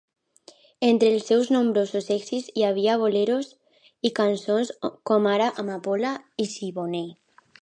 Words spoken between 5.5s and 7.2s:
"Amapola" i "Siboney".